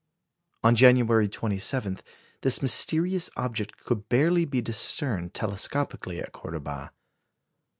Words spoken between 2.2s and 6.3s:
this mysterious object could barely be discerned telescopically